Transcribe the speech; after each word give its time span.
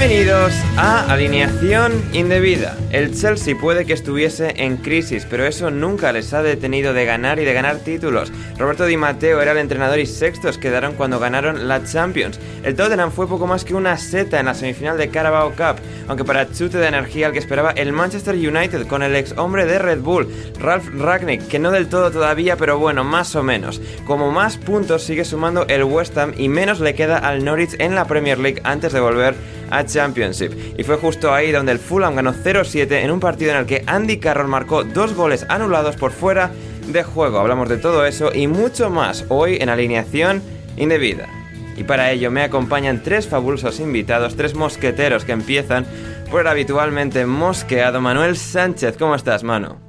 Bienvenidos 0.00 0.54
a 0.78 1.12
Alineación 1.12 1.92
Indebida. 2.14 2.74
El 2.90 3.14
Chelsea 3.14 3.54
puede 3.54 3.84
que 3.84 3.92
estuviese 3.92 4.54
en 4.56 4.78
crisis, 4.78 5.26
pero 5.28 5.44
eso 5.44 5.70
nunca 5.70 6.10
les 6.10 6.32
ha 6.32 6.42
detenido 6.42 6.94
de 6.94 7.04
ganar 7.04 7.38
y 7.38 7.44
de 7.44 7.52
ganar 7.52 7.80
títulos. 7.80 8.32
Roberto 8.56 8.86
Di 8.86 8.96
Matteo 8.96 9.42
era 9.42 9.52
el 9.52 9.58
entrenador 9.58 9.98
y 9.98 10.06
sextos 10.06 10.56
quedaron 10.56 10.94
cuando 10.94 11.18
ganaron 11.18 11.68
la 11.68 11.84
Champions. 11.84 12.40
El 12.62 12.76
Tottenham 12.76 13.12
fue 13.12 13.28
poco 13.28 13.46
más 13.46 13.66
que 13.66 13.74
una 13.74 13.98
seta 13.98 14.40
en 14.40 14.46
la 14.46 14.54
semifinal 14.54 14.96
de 14.96 15.10
Carabao 15.10 15.50
Cup, 15.50 15.82
aunque 16.08 16.24
para 16.24 16.50
chute 16.50 16.78
de 16.78 16.88
energía 16.88 17.26
al 17.26 17.34
que 17.34 17.38
esperaba 17.38 17.72
el 17.72 17.92
Manchester 17.92 18.34
United 18.34 18.86
con 18.86 19.02
el 19.02 19.14
ex 19.14 19.36
hombre 19.36 19.66
de 19.66 19.78
Red 19.78 20.00
Bull, 20.00 20.32
Ralph 20.58 20.88
Ragnick, 20.94 21.46
que 21.46 21.58
no 21.58 21.70
del 21.70 21.88
todo 21.88 22.10
todavía, 22.10 22.56
pero 22.56 22.78
bueno, 22.78 23.04
más 23.04 23.36
o 23.36 23.42
menos. 23.42 23.82
Como 24.06 24.32
más 24.32 24.56
puntos 24.56 25.02
sigue 25.02 25.26
sumando 25.26 25.66
el 25.68 25.84
West 25.84 26.16
Ham 26.16 26.32
y 26.38 26.48
menos 26.48 26.80
le 26.80 26.94
queda 26.94 27.18
al 27.18 27.44
Norwich 27.44 27.76
en 27.78 27.94
la 27.94 28.06
Premier 28.06 28.38
League 28.38 28.62
antes 28.64 28.94
de 28.94 29.00
volver 29.00 29.34
a 29.70 29.84
Championship. 29.84 30.52
Y 30.78 30.84
fue 30.84 30.96
justo 30.96 31.32
ahí 31.32 31.52
donde 31.52 31.72
el 31.72 31.78
Fulham 31.78 32.16
ganó 32.16 32.32
0-7 32.32 32.90
en 33.02 33.10
un 33.10 33.20
partido 33.20 33.52
en 33.52 33.58
el 33.58 33.66
que 33.66 33.82
Andy 33.86 34.18
Carroll 34.18 34.48
marcó 34.48 34.84
dos 34.84 35.14
goles 35.14 35.46
anulados 35.48 35.96
por 35.96 36.12
fuera 36.12 36.50
de 36.86 37.02
juego. 37.02 37.38
Hablamos 37.38 37.68
de 37.68 37.78
todo 37.78 38.04
eso 38.04 38.34
y 38.34 38.46
mucho 38.46 38.90
más 38.90 39.24
hoy 39.28 39.58
en 39.60 39.68
alineación 39.68 40.42
indebida. 40.76 41.28
Y 41.76 41.84
para 41.84 42.10
ello 42.12 42.30
me 42.30 42.42
acompañan 42.42 43.02
tres 43.02 43.26
fabulosos 43.26 43.80
invitados, 43.80 44.36
tres 44.36 44.54
mosqueteros 44.54 45.24
que 45.24 45.32
empiezan 45.32 45.86
por 46.30 46.42
el 46.42 46.46
habitualmente 46.46 47.24
mosqueado 47.26 48.00
Manuel 48.00 48.36
Sánchez. 48.36 48.96
¿Cómo 48.98 49.14
estás, 49.14 49.42
mano? 49.42 49.80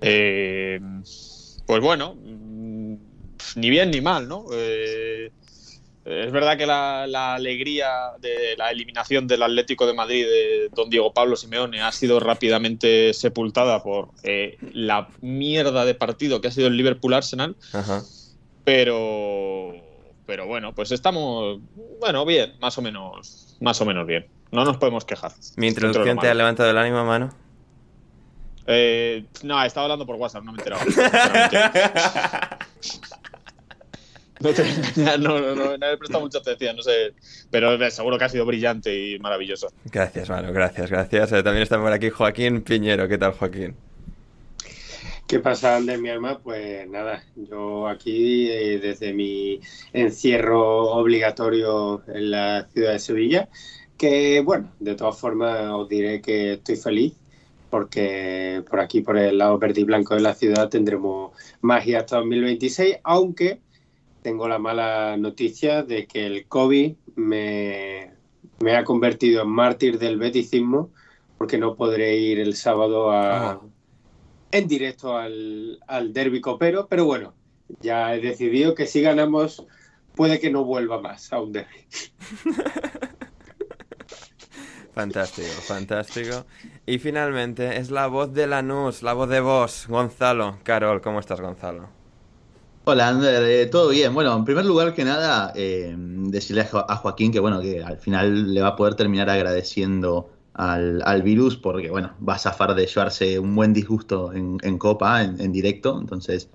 Eh, 0.00 0.80
pues 1.66 1.80
bueno, 1.82 2.16
ni 3.56 3.70
bien 3.70 3.90
ni 3.90 4.00
mal, 4.00 4.28
¿no? 4.28 4.46
Eh, 4.52 5.07
es 6.08 6.32
verdad 6.32 6.56
que 6.56 6.64
la, 6.64 7.06
la, 7.06 7.34
alegría 7.34 8.12
de 8.18 8.56
la 8.56 8.70
eliminación 8.70 9.26
del 9.26 9.42
Atlético 9.42 9.86
de 9.86 9.92
Madrid 9.92 10.24
de 10.24 10.70
don 10.74 10.88
Diego 10.88 11.12
Pablo 11.12 11.36
Simeone 11.36 11.82
ha 11.82 11.92
sido 11.92 12.18
rápidamente 12.18 13.12
sepultada 13.12 13.82
por 13.82 14.08
eh, 14.22 14.56
la 14.72 15.08
mierda 15.20 15.84
de 15.84 15.94
partido 15.94 16.40
que 16.40 16.48
ha 16.48 16.50
sido 16.50 16.68
el 16.68 16.76
Liverpool 16.78 17.12
Arsenal. 17.12 17.56
Ajá. 17.74 18.02
Pero, 18.64 19.74
pero 20.24 20.46
bueno, 20.46 20.74
pues 20.74 20.92
estamos, 20.92 21.60
bueno, 22.00 22.24
bien, 22.24 22.54
más 22.58 22.78
o 22.78 22.82
menos, 22.82 23.56
más 23.60 23.78
o 23.80 23.84
menos 23.84 24.06
bien. 24.06 24.26
No 24.50 24.64
nos 24.64 24.78
podemos 24.78 25.04
quejar. 25.04 25.32
Mi 25.56 25.68
introducción 25.68 26.18
te 26.18 26.28
ha 26.28 26.34
levantado 26.34 26.70
el 26.70 26.78
ánimo, 26.78 27.04
mano. 27.04 27.34
Eh, 28.66 29.24
no, 29.42 29.62
estaba 29.62 29.84
hablando 29.84 30.06
por 30.06 30.16
WhatsApp, 30.16 30.44
no 30.44 30.52
me 30.52 30.58
he 30.58 30.64
enterado. 30.64 30.84
No 34.40 34.50
te 34.52 34.62
voy 34.62 34.70
a 34.70 34.74
engañar, 34.74 35.20
no, 35.20 35.40
no, 35.40 35.54
no, 35.54 35.76
no 35.76 35.86
he 35.86 35.96
prestado 35.96 36.20
mucha 36.20 36.38
atención, 36.38 36.76
no 36.76 36.82
sé. 36.82 37.12
Pero 37.50 37.90
seguro 37.90 38.18
que 38.18 38.24
ha 38.24 38.28
sido 38.28 38.46
brillante 38.46 38.94
y 38.96 39.18
maravilloso. 39.18 39.72
Gracias, 39.84 40.28
mano, 40.28 40.52
gracias, 40.52 40.90
gracias. 40.90 41.32
Eh, 41.32 41.42
también 41.42 41.62
está 41.62 41.80
por 41.80 41.92
aquí 41.92 42.10
Joaquín 42.10 42.62
Piñero. 42.62 43.08
¿Qué 43.08 43.18
tal, 43.18 43.32
Joaquín? 43.32 43.74
¿Qué 45.26 45.40
pasa, 45.40 45.76
Ander, 45.76 45.98
mi 45.98 46.08
alma? 46.08 46.38
Pues 46.38 46.88
nada, 46.88 47.22
yo 47.36 47.86
aquí 47.86 48.48
eh, 48.50 48.78
desde 48.78 49.12
mi 49.12 49.60
encierro 49.92 50.86
obligatorio 50.92 52.02
en 52.06 52.30
la 52.30 52.66
ciudad 52.72 52.92
de 52.92 52.98
Sevilla, 52.98 53.48
que 53.98 54.40
bueno, 54.40 54.72
de 54.78 54.94
todas 54.94 55.18
formas 55.18 55.70
os 55.72 55.88
diré 55.88 56.22
que 56.22 56.54
estoy 56.54 56.76
feliz 56.76 57.14
porque 57.70 58.62
por 58.68 58.80
aquí, 58.80 59.00
por 59.02 59.18
el 59.18 59.38
lado 59.38 59.58
verde 59.58 59.82
y 59.82 59.84
blanco 59.84 60.14
de 60.14 60.20
la 60.20 60.34
ciudad, 60.34 60.68
tendremos 60.68 61.32
magia 61.60 62.00
hasta 62.00 62.16
2026, 62.16 62.98
aunque 63.04 63.60
tengo 64.28 64.46
la 64.46 64.58
mala 64.58 65.16
noticia 65.16 65.82
de 65.82 66.06
que 66.06 66.26
el 66.26 66.46
COVID 66.46 66.94
me, 67.16 68.12
me 68.60 68.76
ha 68.76 68.84
convertido 68.84 69.40
en 69.40 69.48
mártir 69.48 69.98
del 69.98 70.18
beticismo 70.18 70.90
porque 71.38 71.56
no 71.56 71.76
podré 71.76 72.18
ir 72.18 72.38
el 72.38 72.54
sábado 72.54 73.10
a, 73.10 73.56
Oh. 73.56 73.70
en 74.50 74.68
directo 74.68 75.16
al, 75.16 75.80
al 75.86 76.12
derby 76.12 76.42
copero, 76.42 76.88
pero 76.90 77.06
bueno, 77.06 77.32
ya 77.80 78.14
he 78.14 78.20
decidido 78.20 78.74
que 78.74 78.86
si 78.86 79.00
ganamos 79.00 79.64
puede 80.14 80.38
que 80.38 80.50
no 80.50 80.64
vuelva 80.64 81.00
más 81.00 81.32
a 81.32 81.40
un 81.40 81.52
derby. 81.52 81.86
Fantástico, 84.92 85.48
fantástico. 85.62 86.44
Y 86.84 86.98
finalmente 86.98 87.76
es 87.78 87.90
la 87.90 88.08
voz 88.08 88.34
de 88.34 88.46
Lanús, 88.48 89.02
la 89.02 89.12
voz 89.14 89.28
de 89.28 89.40
vos, 89.40 89.86
Gonzalo. 89.88 90.58
Carol, 90.64 91.00
¿cómo 91.00 91.20
estás, 91.20 91.40
Gonzalo? 91.40 91.88
Hola, 92.90 93.08
Ander, 93.08 93.42
eh, 93.44 93.66
todo 93.66 93.90
bien. 93.90 94.14
Bueno, 94.14 94.34
en 94.34 94.46
primer 94.46 94.64
lugar 94.64 94.94
que 94.94 95.04
nada, 95.04 95.52
eh, 95.54 95.94
decirle 95.98 96.62
a, 96.62 96.64
Jo- 96.66 96.86
a 96.90 96.96
Joaquín 96.96 97.30
que 97.30 97.38
bueno, 97.38 97.60
que 97.60 97.82
al 97.84 97.98
final 97.98 98.54
le 98.54 98.62
va 98.62 98.68
a 98.68 98.76
poder 98.76 98.94
terminar 98.94 99.28
agradeciendo 99.28 100.30
al, 100.54 101.02
al 101.04 101.22
virus 101.22 101.58
porque 101.58 101.90
bueno, 101.90 102.14
va 102.26 102.36
a 102.36 102.38
zafar 102.38 102.74
de 102.74 102.86
llevarse 102.86 103.38
un 103.38 103.54
buen 103.54 103.74
disgusto 103.74 104.32
en, 104.32 104.56
en 104.62 104.78
Copa, 104.78 105.22
en, 105.22 105.38
en 105.38 105.52
directo. 105.52 105.98
Entonces, 106.00 106.48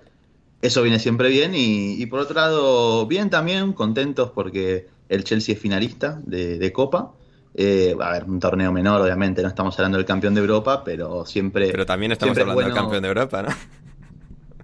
eso 0.60 0.82
viene 0.82 0.98
siempre 0.98 1.28
bien. 1.28 1.54
Y, 1.54 2.02
y 2.02 2.06
por 2.06 2.20
otro 2.20 2.34
lado, 2.34 3.06
bien 3.06 3.30
también, 3.30 3.72
contentos 3.72 4.32
porque 4.32 4.88
el 5.08 5.22
Chelsea 5.22 5.54
es 5.54 5.60
finalista 5.60 6.20
de, 6.26 6.58
de 6.58 6.72
Copa. 6.72 7.12
Eh, 7.54 7.96
a 8.00 8.10
ver, 8.10 8.24
un 8.24 8.40
torneo 8.40 8.72
menor, 8.72 9.00
obviamente, 9.00 9.40
no 9.42 9.48
estamos 9.48 9.78
hablando 9.78 9.98
del 9.98 10.06
campeón 10.06 10.34
de 10.34 10.40
Europa, 10.40 10.82
pero 10.84 11.24
siempre. 11.26 11.70
Pero 11.70 11.86
también 11.86 12.10
estamos 12.10 12.34
siempre 12.36 12.42
hablando 12.50 12.64
del 12.64 12.74
campeón 12.74 13.02
de 13.02 13.08
Europa, 13.08 13.42
¿no? 13.42 13.83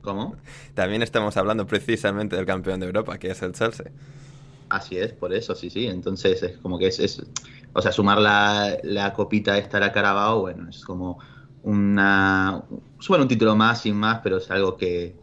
¿Cómo? 0.02 0.37
También 0.75 1.02
estamos 1.02 1.37
hablando 1.37 1.67
precisamente 1.67 2.37
del 2.37 2.47
campeón 2.47 2.81
de 2.81 2.87
Europa, 2.87 3.19
que 3.19 3.31
es 3.31 3.43
el 3.43 3.52
Chelsea. 3.52 3.91
Así 4.69 4.97
es, 4.97 5.12
por 5.12 5.32
eso, 5.35 5.55
sí, 5.55 5.69
sí. 5.69 5.87
Entonces 5.87 6.43
es 6.43 6.58
como 6.58 6.79
que 6.79 6.87
es, 6.87 6.99
es 7.00 7.23
o 7.73 7.82
sea, 7.82 7.93
sumar 7.93 8.19
la, 8.19 8.79
la 8.82 9.12
copita 9.12 9.58
esta 9.58 9.76
a 9.79 9.81
la 9.81 9.93
Carabao, 9.93 10.41
bueno, 10.41 10.69
es 10.69 10.85
como 10.85 11.19
una, 11.62 12.62
bueno, 13.08 13.25
un 13.25 13.29
título 13.29 13.55
más, 13.56 13.82
sin 13.82 13.97
más, 13.97 14.20
pero 14.23 14.38
es 14.38 14.50
algo 14.50 14.76
que, 14.76 15.17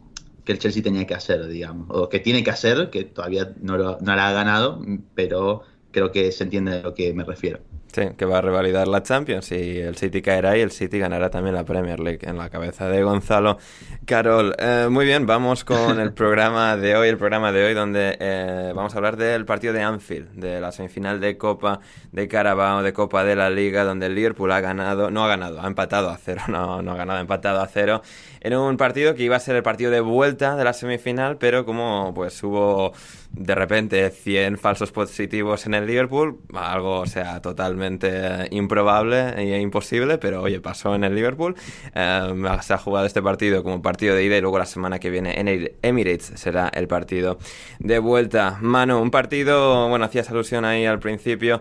que 0.44 0.52
el 0.52 0.58
Chelsea 0.58 0.82
tenía 0.82 1.06
que 1.06 1.14
hacer, 1.14 1.46
digamos, 1.46 1.88
o 1.90 2.08
que 2.08 2.20
tiene 2.20 2.44
que 2.44 2.50
hacer, 2.50 2.90
que 2.90 3.04
todavía 3.04 3.52
no 3.60 3.76
lo, 3.76 3.98
no 4.00 4.14
la 4.16 4.28
ha 4.28 4.32
ganado, 4.32 4.80
pero 5.14 5.62
creo 5.90 6.12
que 6.12 6.30
se 6.32 6.44
entiende 6.44 6.78
a 6.78 6.82
lo 6.82 6.94
que 6.94 7.12
me 7.12 7.24
refiero. 7.24 7.60
Sí, 7.92 8.02
que 8.18 8.26
va 8.26 8.38
a 8.38 8.40
revalidar 8.42 8.86
la 8.86 9.02
Champions 9.02 9.50
y 9.50 9.78
el 9.78 9.96
City 9.96 10.20
caerá 10.20 10.58
y 10.58 10.60
el 10.60 10.70
City 10.70 10.98
ganará 10.98 11.30
también 11.30 11.54
la 11.54 11.64
Premier 11.64 11.98
League 12.00 12.20
en 12.22 12.36
la 12.36 12.50
cabeza 12.50 12.86
de 12.86 13.02
Gonzalo 13.02 13.56
Carol. 14.04 14.54
Eh, 14.58 14.88
muy 14.90 15.06
bien, 15.06 15.24
vamos 15.24 15.64
con 15.64 15.98
el 15.98 16.12
programa 16.14 16.76
de 16.76 16.96
hoy, 16.96 17.08
el 17.08 17.16
programa 17.16 17.50
de 17.50 17.64
hoy 17.64 17.72
donde 17.72 18.18
eh, 18.20 18.72
vamos 18.74 18.92
a 18.92 18.98
hablar 18.98 19.16
del 19.16 19.46
partido 19.46 19.72
de 19.72 19.82
Anfield, 19.82 20.32
de 20.34 20.60
la 20.60 20.70
semifinal 20.70 21.18
de 21.18 21.38
Copa 21.38 21.80
de 22.12 22.28
Carabao, 22.28 22.82
de 22.82 22.92
Copa 22.92 23.24
de 23.24 23.36
la 23.36 23.48
Liga, 23.48 23.84
donde 23.84 24.06
el 24.06 24.14
Liverpool 24.14 24.52
ha 24.52 24.60
ganado, 24.60 25.10
no 25.10 25.24
ha 25.24 25.28
ganado, 25.28 25.62
ha 25.62 25.66
empatado 25.66 26.10
a 26.10 26.18
cero, 26.18 26.42
no, 26.48 26.82
no 26.82 26.92
ha 26.92 26.96
ganado, 26.96 27.18
ha 27.18 27.22
empatado 27.22 27.62
a 27.62 27.68
cero, 27.68 28.02
en 28.40 28.54
un 28.54 28.76
partido 28.76 29.14
que 29.14 29.22
iba 29.22 29.36
a 29.36 29.40
ser 29.40 29.56
el 29.56 29.62
partido 29.62 29.90
de 29.90 30.00
vuelta 30.00 30.56
de 30.56 30.64
la 30.64 30.74
semifinal, 30.74 31.38
pero 31.38 31.64
como 31.64 32.12
pues 32.14 32.42
hubo 32.42 32.92
de 33.38 33.54
repente 33.54 34.10
100 34.10 34.58
falsos 34.58 34.90
positivos 34.90 35.66
en 35.66 35.74
el 35.74 35.86
Liverpool, 35.86 36.40
algo, 36.54 37.00
o 37.00 37.06
sea, 37.06 37.40
totalmente 37.40 38.48
improbable 38.50 39.34
e 39.36 39.60
imposible, 39.60 40.18
pero 40.18 40.42
oye, 40.42 40.60
pasó 40.60 40.94
en 40.94 41.04
el 41.04 41.14
Liverpool. 41.14 41.54
Eh, 41.94 42.34
se 42.62 42.74
ha 42.74 42.78
jugado 42.78 43.06
este 43.06 43.22
partido 43.22 43.62
como 43.62 43.80
partido 43.80 44.14
de 44.14 44.24
ida 44.24 44.36
y 44.36 44.40
luego 44.40 44.58
la 44.58 44.66
semana 44.66 44.98
que 44.98 45.10
viene 45.10 45.38
en 45.38 45.48
el 45.48 45.76
Emirates 45.82 46.32
será 46.34 46.68
el 46.74 46.88
partido 46.88 47.38
de 47.78 47.98
vuelta. 48.00 48.58
Mano, 48.60 49.00
un 49.00 49.10
partido, 49.10 49.88
bueno, 49.88 50.04
hacías 50.04 50.28
alusión 50.30 50.64
ahí 50.64 50.84
al 50.84 50.98
principio 50.98 51.60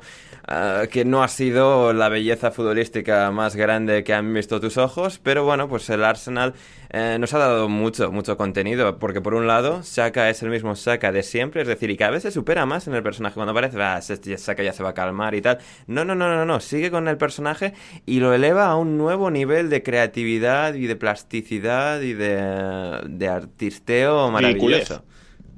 Ah, 0.50 0.86
que 0.90 1.04
no 1.04 1.24
ha 1.24 1.28
sido 1.28 1.92
la 1.92 2.08
belleza 2.08 2.52
futbolística 2.52 3.30
más 3.32 3.58
grande 3.58 4.06
que 4.06 4.14
han 4.14 4.34
visto 4.34 4.62
tus 4.62 4.78
ojos, 4.78 5.20
pero 5.22 5.44
bueno, 5.44 5.68
pues 5.68 5.90
el 5.90 6.06
Arsenal 6.06 6.54
eh, 6.90 7.18
nos 7.20 7.34
ha 7.34 7.38
dado 7.38 7.68
mucho, 7.68 8.14
mucho 8.14 8.38
contenido, 8.38 8.98
porque 8.98 9.20
por 9.20 9.34
un 9.34 9.46
lado, 9.46 9.84
Saka 9.84 10.30
es 10.30 10.42
el 10.44 10.50
mismo 10.50 10.78
Saka 10.78 11.12
de 11.12 11.22
siempre, 11.24 11.66
es 11.68 11.76
decir, 11.76 11.90
y 11.90 11.98
cada 11.98 12.12
vez 12.12 12.24
se 12.24 12.32
supera 12.32 12.66
más 12.66 12.88
en 12.88 12.94
el 12.94 13.04
personaje 13.04 13.36
cuando 13.36 13.52
aparece, 13.52 13.78
va, 13.78 14.02
Saka 14.02 14.64
ya 14.64 14.74
se 14.74 14.84
va 14.84 14.90
a 14.90 14.94
calmar 14.94 15.36
y 15.36 15.42
tal. 15.42 15.60
No, 15.88 16.06
no, 16.06 16.16
no, 16.16 16.34
no, 16.34 16.46
no, 16.46 16.60
sigue 16.60 16.92
con 16.92 17.08
el 17.08 17.18
personaje 17.18 17.74
y 18.06 18.20
lo 18.20 18.34
eleva 18.34 18.68
a 18.68 18.76
un 18.76 18.98
nuevo 18.98 19.32
nivel 19.32 19.70
de 19.70 19.84
creatividad 19.84 20.74
y 20.74 20.88
de 20.88 20.96
plasticidad 20.96 22.02
y 22.02 22.14
de, 22.14 23.02
de 23.08 23.28
artisteo 23.28 24.32
maravilloso. 24.32 25.04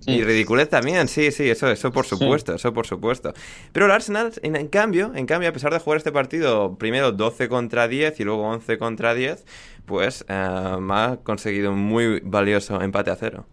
Y 0.05 0.23
ridiculez 0.23 0.69
también, 0.69 1.07
sí, 1.07 1.31
sí, 1.31 1.49
eso, 1.49 1.69
eso 1.69 1.91
por 1.91 2.05
supuesto, 2.05 2.55
eso 2.55 2.73
por 2.73 2.87
supuesto. 2.87 3.33
Pero 3.71 3.85
el 3.85 3.91
Arsenal, 3.91 4.31
en, 4.41 4.67
cambio, 4.67 5.11
en 5.13 5.25
cambio, 5.25 5.49
a 5.49 5.51
pesar 5.51 5.73
de 5.73 5.79
jugar 5.79 5.97
este 5.97 6.11
partido 6.11 6.77
primero 6.77 7.11
12 7.11 7.49
contra 7.49 7.87
10 7.87 8.19
y 8.19 8.23
luego 8.23 8.43
11 8.43 8.77
contra 8.77 9.13
10, 9.13 9.45
pues 9.85 10.25
eh, 10.27 10.33
ha 10.33 11.17
conseguido 11.23 11.71
un 11.71 11.79
muy 11.79 12.21
valioso 12.21 12.81
empate 12.81 13.11
a 13.11 13.15
cero. 13.15 13.45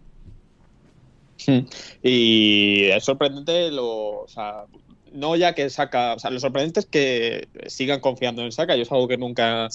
Y 2.03 2.85
es 2.85 3.03
sorprendente 3.03 3.71
lo, 3.71 4.21
o 4.21 4.27
sea, 4.27 4.65
no 5.13 5.35
ya 5.35 5.53
que 5.53 5.69
saca, 5.69 6.13
o 6.13 6.19
sea, 6.19 6.29
lo 6.29 6.39
sorprendente 6.39 6.81
es 6.81 6.85
que 6.85 7.47
sigan 7.67 7.99
confiando 7.99 8.43
en 8.43 8.51
Saca, 8.51 8.75
yo 8.75 8.83
es 8.83 8.91
algo 8.91 9.07
que 9.07 9.17
nunca 9.17 9.69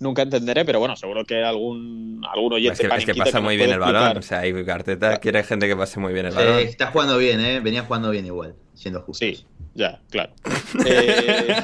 nunca 0.00 0.22
entenderé, 0.22 0.64
pero 0.64 0.78
bueno, 0.78 0.96
seguro 0.96 1.24
que 1.24 1.42
algún, 1.42 2.24
algún 2.30 2.52
oyente 2.52 2.82
es 2.82 2.88
que, 2.88 2.96
es 2.96 3.04
que 3.04 3.14
pasa 3.14 3.40
muy 3.40 3.56
bien 3.56 3.70
el 3.70 3.78
balón. 3.78 4.18
O 4.18 4.22
sea, 4.22 4.46
y 4.46 4.64
Carteta 4.64 5.16
quiere 5.18 5.42
gente 5.42 5.66
que 5.66 5.76
pase 5.76 6.00
muy 6.00 6.12
bien 6.12 6.26
el 6.26 6.34
balón. 6.34 6.58
está 6.60 6.88
jugando 6.88 7.18
bien, 7.18 7.40
¿eh? 7.40 7.60
Venía 7.60 7.82
jugando 7.82 8.10
bien 8.10 8.26
igual, 8.26 8.54
siendo 8.74 9.00
justo. 9.02 9.24
Sí, 9.24 9.44
ya, 9.74 10.00
claro. 10.10 10.32
Eh, 10.86 11.56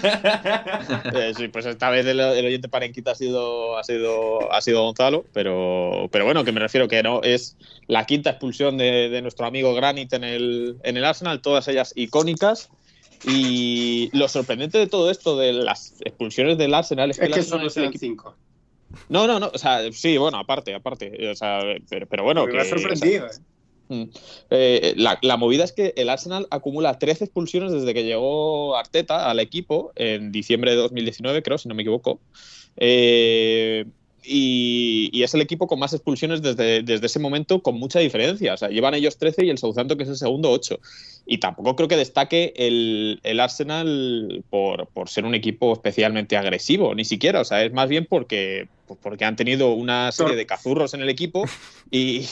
eh, 1.14 1.32
sí, 1.36 1.48
pues 1.48 1.66
esta 1.66 1.90
vez 1.90 2.06
el, 2.06 2.20
oyente 2.20 2.68
parenquita 2.68 3.12
ha 3.12 3.14
sido, 3.14 3.76
ha 3.76 3.84
sido, 3.84 4.52
ha 4.52 4.60
sido 4.60 4.82
Gonzalo, 4.82 5.24
pero, 5.32 6.08
pero 6.10 6.24
bueno, 6.24 6.44
que 6.44 6.52
me 6.52 6.60
refiero 6.60 6.88
que 6.88 7.02
no 7.02 7.22
es 7.22 7.56
la 7.86 8.06
quinta 8.06 8.30
expulsión 8.30 8.76
de, 8.76 9.08
de 9.08 9.22
nuestro 9.22 9.46
amigo 9.46 9.74
Granit 9.74 10.12
en 10.12 10.24
el, 10.24 10.76
en 10.82 10.96
el 10.96 11.04
Arsenal, 11.04 11.40
todas 11.40 11.68
ellas 11.68 11.92
icónicas. 11.96 12.70
Y 13.26 14.10
lo 14.12 14.28
sorprendente 14.28 14.76
de 14.76 14.86
todo 14.86 15.10
esto 15.10 15.38
de 15.38 15.54
las 15.54 15.94
expulsiones 16.00 16.58
del 16.58 16.74
Arsenal 16.74 17.10
es 17.10 17.18
que, 17.18 17.24
es 17.24 17.32
que 17.32 17.42
solo 17.42 17.70
sean 17.70 17.96
cinco. 17.96 18.36
No, 19.08 19.26
no, 19.26 19.40
no, 19.40 19.50
o 19.52 19.58
sea, 19.58 19.80
sí, 19.92 20.18
bueno, 20.18 20.38
aparte, 20.38 20.74
aparte, 20.74 21.30
o 21.30 21.34
sea, 21.34 21.60
pero, 21.88 22.22
bueno. 22.22 22.46
Me 22.46 22.60
ha 22.60 22.64
sorprendido, 22.64 23.26
¿eh? 23.26 23.30
Mm, 23.88 24.04
eh, 24.50 24.94
la, 24.96 25.36
movida 25.36 25.64
es 25.64 25.72
que 25.72 25.92
el 25.96 26.08
Arsenal 26.08 26.46
acumula 26.50 26.98
13 26.98 27.24
expulsiones 27.24 27.72
desde 27.72 27.92
que 27.92 28.04
llegó 28.04 28.76
Arteta 28.76 29.30
al 29.30 29.40
equipo 29.40 29.92
en 29.96 30.32
diciembre 30.32 30.70
de 30.70 30.76
2019, 30.78 31.42
creo, 31.42 31.58
si 31.58 31.68
no 31.68 31.74
me 31.74 31.82
equivoco. 31.82 32.20
Eh, 32.76 33.84
y, 34.26 35.22
es 35.22 35.34
el 35.34 35.42
equipo 35.42 35.66
con 35.66 35.78
más 35.78 35.92
expulsiones 35.92 36.40
desde, 36.40 36.82
ese 37.04 37.18
momento 37.18 37.62
con 37.62 37.78
mucha 37.78 38.00
diferencia. 38.00 38.54
O 38.54 38.56
sea, 38.56 38.68
llevan 38.68 38.94
ellos 38.94 39.18
13 39.18 39.44
y 39.44 39.50
el 39.50 39.58
Southampton, 39.58 39.98
que 39.98 40.04
es 40.04 40.10
el 40.10 40.16
segundo, 40.16 40.50
8. 40.50 40.78
Y 41.26 41.38
tampoco 41.38 41.76
creo 41.76 41.88
que 41.88 41.96
destaque 41.96 42.54
el, 42.56 43.20
el 43.22 43.40
Arsenal 43.40 44.44
por, 44.50 44.86
por, 44.88 45.08
ser 45.08 45.24
un 45.24 45.34
equipo 45.34 45.72
especialmente 45.72 46.36
agresivo, 46.36 46.94
ni 46.94 47.04
siquiera. 47.04 47.40
O 47.40 47.44
sea, 47.44 47.64
es 47.64 47.72
más 47.72 47.88
bien 47.88 48.06
porque, 48.08 48.68
pues 48.86 48.98
porque 49.02 49.24
han 49.24 49.36
tenido 49.36 49.72
una 49.72 50.12
serie 50.12 50.36
de 50.36 50.46
cazurros 50.46 50.94
en 50.94 51.02
el 51.02 51.08
equipo 51.08 51.44
y, 51.90 52.26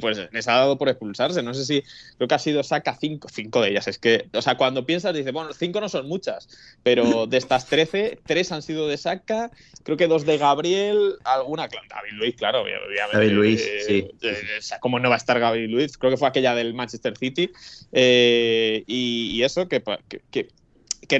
pues 0.00 0.20
les 0.32 0.48
ha 0.48 0.52
dado 0.52 0.78
por 0.78 0.88
expulsarse. 0.88 1.42
No 1.42 1.54
sé 1.54 1.64
si 1.64 1.82
creo 2.16 2.28
que 2.28 2.34
ha 2.34 2.38
sido 2.38 2.62
saca 2.62 2.96
cinco, 2.98 3.28
cinco 3.28 3.60
de 3.60 3.70
ellas. 3.70 3.88
Es 3.88 3.98
que, 3.98 4.28
o 4.32 4.42
sea, 4.42 4.56
cuando 4.56 4.86
piensas, 4.86 5.14
dices, 5.14 5.32
bueno, 5.32 5.52
cinco 5.52 5.80
no 5.80 5.88
son 5.88 6.08
muchas, 6.08 6.48
pero 6.82 7.26
de 7.26 7.36
estas 7.36 7.66
13, 7.66 8.20
tres 8.26 8.52
han 8.52 8.62
sido 8.62 8.88
de 8.88 8.96
saca, 8.96 9.50
creo 9.82 9.96
que 9.96 10.06
dos 10.06 10.24
de 10.24 10.38
Gabriel, 10.38 11.16
alguna, 11.24 11.68
David 11.68 12.12
Luis, 12.12 12.34
claro, 12.36 12.62
obviamente. 12.62 13.16
David 13.16 13.30
Luis, 13.32 13.66
eh, 13.66 13.80
sí. 13.86 14.08
Eh, 14.22 14.42
o 14.58 14.62
sea, 14.62 14.78
¿Cómo 14.80 14.98
no 14.98 15.08
va 15.08 15.16
a 15.16 15.18
estar 15.18 15.38
David 15.38 15.68
Luis? 15.68 15.96
Creo 15.96 16.10
que 16.10 16.16
fue 16.16 16.28
aquella 16.28 16.54
del 16.54 16.74
Manchester 16.74 17.16
City. 17.16 17.50
Eh, 17.92 18.84
y, 18.86 19.42
eso, 19.42 19.68
que, 19.68 19.82
que 20.08 20.22
que 20.30 20.48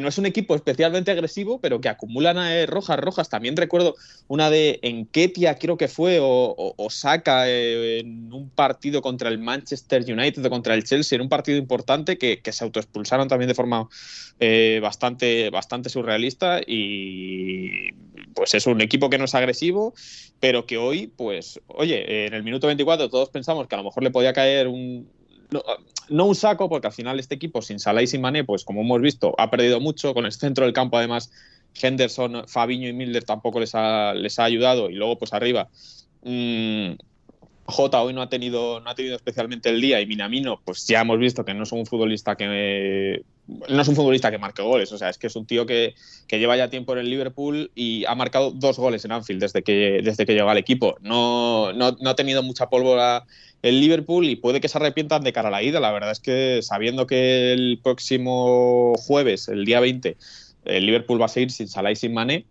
no 0.00 0.08
es 0.08 0.18
un 0.18 0.26
equipo 0.26 0.54
especialmente 0.54 1.10
agresivo, 1.10 1.60
pero 1.60 1.80
que 1.80 1.88
acumulan 1.88 2.38
eh, 2.38 2.66
rojas 2.66 2.98
rojas. 2.98 3.28
También 3.28 3.56
recuerdo 3.56 3.94
una 4.28 4.50
de 4.50 4.78
Enketia, 4.82 5.58
creo 5.58 5.76
que 5.76 5.88
fue, 5.88 6.18
o, 6.20 6.54
o, 6.56 6.88
eh, 7.46 7.98
en 8.00 8.32
un 8.32 8.50
partido 8.50 9.02
contra 9.02 9.28
el 9.28 9.38
Manchester 9.38 10.02
United 10.02 10.44
o 10.44 10.50
contra 10.50 10.74
el 10.74 10.84
Chelsea, 10.84 11.16
en 11.16 11.22
un 11.22 11.28
partido 11.28 11.58
importante 11.58 12.18
que, 12.18 12.40
se 12.44 12.64
autoexpulsaron 12.64 13.28
también 13.28 13.48
de 13.48 13.54
forma 13.54 13.88
eh, 14.40 14.78
bastante, 14.82 15.50
bastante 15.50 15.88
surrealista. 15.88 16.60
Y 16.66 17.92
pues 18.34 18.54
es 18.54 18.66
un 18.66 18.80
equipo 18.80 19.10
que 19.10 19.18
no 19.18 19.24
es 19.24 19.34
agresivo, 19.34 19.94
pero 20.40 20.66
que 20.66 20.76
hoy, 20.78 21.06
pues, 21.08 21.60
oye, 21.68 22.26
en 22.26 22.34
el 22.34 22.42
minuto 22.42 22.66
24 22.66 23.08
todos 23.08 23.30
pensamos 23.30 23.66
que 23.66 23.74
a 23.74 23.78
lo 23.78 23.84
mejor 23.84 24.02
le 24.02 24.10
podía 24.10 24.32
caer 24.32 24.68
un, 24.68 25.08
no, 26.08 26.24
un 26.26 26.34
saco, 26.34 26.68
porque 26.68 26.88
al 26.88 26.92
final 26.92 27.18
este 27.18 27.34
equipo 27.34 27.62
sin 27.62 27.78
Salah 27.78 28.02
y 28.02 28.06
sin 28.06 28.20
Mané, 28.20 28.44
pues 28.44 28.64
como 28.64 28.80
hemos 28.82 29.00
visto, 29.00 29.34
ha 29.38 29.50
perdido 29.50 29.80
mucho. 29.80 30.14
Con 30.14 30.26
el 30.26 30.32
centro 30.32 30.64
del 30.64 30.74
campo, 30.74 30.98
además, 30.98 31.30
Henderson, 31.80 32.44
Fabiño 32.46 32.88
y 32.88 32.92
Milder 32.92 33.24
tampoco 33.24 33.60
les 33.60 33.74
ha, 33.74 34.14
les 34.14 34.38
ha 34.38 34.44
ayudado. 34.44 34.90
Y 34.90 34.94
luego, 34.94 35.18
pues 35.18 35.32
arriba, 35.32 35.68
mmm, 36.22 36.92
Jota 37.66 38.02
hoy 38.02 38.12
no 38.12 38.22
ha 38.22 38.28
tenido 38.28 38.80
no 38.80 38.90
ha 38.90 38.94
tenido 38.94 39.16
especialmente 39.16 39.70
el 39.70 39.80
día 39.80 40.00
y 40.00 40.06
Minamino 40.06 40.60
pues 40.64 40.86
ya 40.86 41.00
hemos 41.00 41.18
visto 41.18 41.44
que 41.44 41.54
no 41.54 41.62
es 41.62 41.72
un 41.72 41.86
futbolista 41.86 42.36
que 42.36 43.22
no 43.46 43.80
es 43.82 43.88
un 43.88 43.96
futbolista 43.96 44.30
que 44.30 44.38
marque 44.38 44.62
goles 44.62 44.92
o 44.92 44.98
sea 44.98 45.08
es 45.08 45.18
que 45.18 45.28
es 45.28 45.36
un 45.36 45.46
tío 45.46 45.64
que, 45.64 45.94
que, 46.26 46.38
lleva 46.38 46.56
ya 46.56 46.68
tiempo 46.68 46.92
en 46.92 47.00
el 47.00 47.10
Liverpool 47.10 47.70
y 47.74 48.04
ha 48.04 48.14
marcado 48.14 48.50
dos 48.50 48.78
goles 48.78 49.04
en 49.04 49.12
Anfield 49.12 49.40
desde 49.40 49.62
que 49.62 50.00
desde 50.02 50.26
que 50.26 50.34
llegó 50.34 50.50
al 50.50 50.58
equipo 50.58 50.96
no, 51.00 51.72
no, 51.72 51.96
no 52.00 52.10
ha 52.10 52.16
tenido 52.16 52.42
mucha 52.42 52.68
pólvora 52.68 53.24
el 53.64 53.80
Liverpool 53.80 54.26
y 54.26 54.36
puede 54.36 54.60
que 54.60 54.68
se 54.68 54.76
arrepientan 54.76 55.24
de 55.24 55.32
cara 55.32 55.48
a 55.48 55.50
la 55.50 55.62
ida. 55.62 55.80
La 55.80 55.90
verdad 55.90 56.10
es 56.10 56.20
que 56.20 56.60
sabiendo 56.60 57.06
que 57.06 57.54
el 57.54 57.80
próximo 57.82 58.92
jueves, 58.98 59.48
el 59.48 59.64
día 59.64 59.80
20, 59.80 60.18
el 60.66 60.84
Liverpool 60.84 61.18
va 61.18 61.24
a 61.24 61.28
seguir 61.28 61.50
sin 61.50 61.66
Salah 61.66 61.90
y 61.90 61.96
sin 61.96 62.12
Mané, 62.12 62.44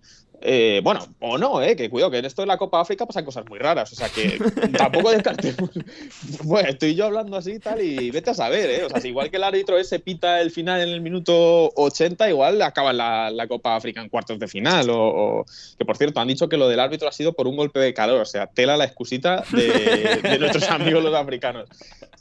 eh, 0.45 0.81
bueno, 0.83 1.07
o 1.21 1.37
no, 1.37 1.61
eh, 1.61 1.73
que 1.73 1.89
cuidado, 1.89 2.11
que 2.11 2.17
en 2.17 2.25
esto 2.25 2.41
de 2.41 2.47
la 2.47 2.57
Copa 2.57 2.81
África 2.81 3.05
pasan 3.05 3.23
cosas 3.23 3.45
muy 3.47 3.59
raras. 3.59 3.93
O 3.93 3.95
sea 3.95 4.09
que 4.09 4.37
tampoco 4.77 5.11
descartemos. 5.11 5.69
bueno, 6.43 6.69
estoy 6.69 6.95
yo 6.95 7.05
hablando 7.05 7.37
así 7.37 7.53
y 7.53 7.59
tal, 7.59 7.81
y 7.81 8.11
vete 8.11 8.31
a 8.31 8.33
saber, 8.33 8.69
¿eh? 8.69 8.83
O 8.83 8.89
sea, 8.89 8.99
si 8.99 9.07
igual 9.07 9.31
que 9.31 9.37
el 9.37 9.43
árbitro 9.43 9.77
ese 9.77 9.99
pita 9.99 10.41
el 10.41 10.51
final 10.51 10.81
en 10.81 10.89
el 10.89 10.99
minuto 10.99 11.71
80, 11.75 12.29
igual 12.29 12.61
acaba 12.61 12.91
la, 12.91 13.31
la 13.31 13.47
Copa 13.47 13.77
África 13.77 14.01
en 14.01 14.09
cuartos 14.09 14.37
de 14.37 14.49
final. 14.49 14.87
O, 14.89 15.45
que 15.77 15.85
por 15.85 15.95
cierto, 15.95 16.19
han 16.19 16.27
dicho 16.27 16.49
que 16.49 16.57
lo 16.57 16.67
del 16.67 16.81
árbitro 16.81 17.07
ha 17.07 17.13
sido 17.13 17.31
por 17.31 17.47
un 17.47 17.55
golpe 17.55 17.79
de 17.79 17.93
calor. 17.93 18.19
O 18.19 18.25
sea, 18.25 18.47
tela 18.47 18.75
la 18.75 18.83
excusita 18.83 19.45
de, 19.53 20.37
nuestros 20.39 20.63
amigos 20.69 21.01
los 21.01 21.15
africanos. 21.15 21.69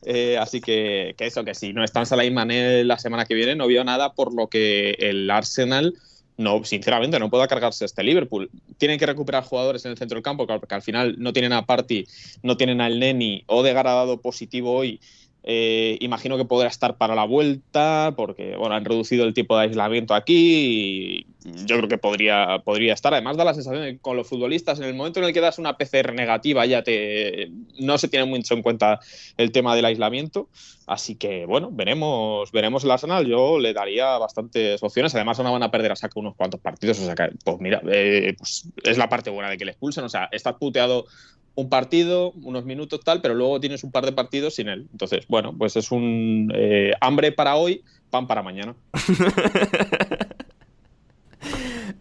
Eh, 0.04 0.38
así 0.38 0.60
que, 0.60 1.16
que, 1.18 1.26
eso, 1.26 1.44
que 1.44 1.54
si 1.56 1.72
no 1.72 1.82
están 1.82 2.06
Salah 2.06 2.24
y 2.24 2.30
Mané 2.30 2.84
la 2.84 2.98
semana 2.98 3.24
que 3.24 3.34
viene, 3.34 3.56
no 3.56 3.66
veo 3.66 3.82
nada 3.82 4.12
por 4.12 4.32
lo 4.32 4.46
que 4.46 4.92
el 5.00 5.28
Arsenal 5.28 5.94
no, 6.42 6.64
sinceramente, 6.64 7.18
no 7.18 7.30
pueda 7.30 7.48
cargarse 7.48 7.84
este 7.84 8.02
Liverpool. 8.02 8.50
Tienen 8.78 8.98
que 8.98 9.06
recuperar 9.06 9.44
jugadores 9.44 9.84
en 9.84 9.92
el 9.92 9.98
centro 9.98 10.16
del 10.16 10.22
campo, 10.22 10.46
porque 10.46 10.74
al 10.74 10.82
final 10.82 11.14
no 11.18 11.32
tienen 11.32 11.52
a 11.52 11.64
Party, 11.64 12.06
no 12.42 12.56
tienen 12.56 12.80
al 12.80 12.98
Neni, 12.98 13.44
Odegaard 13.46 13.86
ha 13.86 13.94
dado 13.94 14.20
positivo 14.20 14.74
hoy. 14.74 15.00
Eh, 15.44 15.98
imagino 16.00 16.36
que 16.36 16.44
podrá 16.44 16.68
estar 16.68 16.96
para 16.96 17.14
la 17.14 17.24
vuelta, 17.24 18.14
porque 18.16 18.56
bueno, 18.56 18.74
han 18.74 18.84
reducido 18.84 19.24
el 19.24 19.34
tiempo 19.34 19.56
de 19.56 19.64
aislamiento 19.64 20.14
aquí 20.14 21.24
y 21.24 21.26
yo 21.66 21.76
creo 21.76 21.88
que 21.88 21.98
podría, 21.98 22.60
podría 22.64 22.94
estar. 22.94 23.12
Además, 23.12 23.36
da 23.36 23.44
la 23.44 23.54
sensación 23.54 23.82
de 23.82 23.92
que 23.94 23.98
con 23.98 24.16
los 24.16 24.28
futbolistas, 24.28 24.78
en 24.78 24.84
el 24.84 24.94
momento 24.94 25.18
en 25.18 25.26
el 25.26 25.32
que 25.32 25.40
das 25.40 25.58
una 25.58 25.76
PCR 25.76 26.12
negativa, 26.12 26.64
ya 26.66 26.82
te 26.82 27.50
no 27.80 27.98
se 27.98 28.08
tiene 28.08 28.26
mucho 28.26 28.54
en 28.54 28.62
cuenta 28.62 29.00
el 29.36 29.50
tema 29.50 29.74
del 29.74 29.84
aislamiento. 29.84 30.48
Así 30.86 31.16
que 31.16 31.46
bueno, 31.46 31.70
veremos, 31.72 32.52
veremos 32.52 32.84
el 32.84 32.90
Arsenal. 32.92 33.26
Yo 33.26 33.58
le 33.58 33.72
daría 33.72 34.18
bastantes 34.18 34.80
opciones. 34.82 35.14
Además, 35.14 35.38
no 35.40 35.52
van 35.52 35.62
a 35.62 35.70
perder 35.70 35.92
a 35.92 35.96
saco 35.96 36.20
unos 36.20 36.36
cuantos 36.36 36.60
partidos. 36.60 37.00
O 37.00 37.04
sea 37.04 37.14
que, 37.14 37.30
pues 37.44 37.58
mira, 37.58 37.82
eh, 37.90 38.34
pues 38.38 38.68
es 38.84 38.98
la 38.98 39.08
parte 39.08 39.30
buena 39.30 39.50
de 39.50 39.58
que 39.58 39.64
le 39.64 39.72
expulsen. 39.72 40.04
O 40.04 40.08
sea, 40.08 40.28
estás 40.30 40.54
puteado 40.54 41.06
un 41.54 41.68
partido, 41.68 42.32
unos 42.42 42.64
minutos 42.64 43.00
tal, 43.04 43.20
pero 43.20 43.34
luego 43.34 43.60
tienes 43.60 43.84
un 43.84 43.92
par 43.92 44.04
de 44.06 44.12
partidos 44.12 44.54
sin 44.54 44.68
él. 44.68 44.88
Entonces, 44.92 45.26
bueno, 45.28 45.54
pues 45.56 45.76
es 45.76 45.90
un 45.90 46.52
eh, 46.54 46.92
hambre 47.00 47.32
para 47.32 47.56
hoy, 47.56 47.82
pan 48.10 48.26
para 48.26 48.42
mañana. 48.42 48.74